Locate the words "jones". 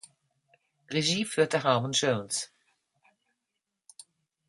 1.91-2.49